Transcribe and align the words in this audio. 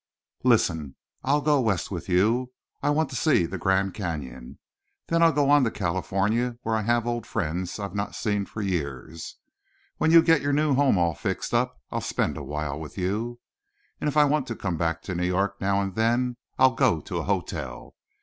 Listen. 0.43 0.95
I'll 1.23 1.41
go 1.41 1.61
West 1.61 1.91
with 1.91 2.09
you. 2.09 2.51
I 2.81 2.89
want 2.89 3.11
to 3.11 3.15
see 3.15 3.45
the 3.45 3.59
Grand 3.59 3.93
Canyon. 3.93 4.57
Then 5.09 5.21
I'll 5.21 5.31
go 5.31 5.51
on 5.51 5.63
to 5.63 5.69
California, 5.69 6.57
where 6.63 6.75
I 6.75 6.81
have 6.81 7.05
old 7.05 7.27
friends 7.27 7.77
I've 7.77 7.93
not 7.93 8.15
seen 8.15 8.45
for 8.47 8.63
years. 8.63 9.37
When 9.99 10.09
you 10.09 10.23
get 10.23 10.41
your 10.41 10.53
new 10.53 10.73
home 10.73 10.97
all 10.97 11.13
fixed 11.13 11.53
up 11.53 11.79
I'll 11.91 12.01
spend 12.01 12.35
awhile 12.35 12.79
with 12.79 12.97
you. 12.97 13.39
And 13.99 14.07
if 14.07 14.17
I 14.17 14.25
want 14.25 14.47
to 14.47 14.55
come 14.55 14.75
back 14.75 15.03
to 15.03 15.13
New 15.13 15.27
York 15.27 15.61
now 15.61 15.79
and 15.79 15.93
then 15.93 16.35
I'll 16.57 16.73
go 16.73 16.99
to 17.01 17.17
a 17.19 17.23
hotel. 17.23 17.93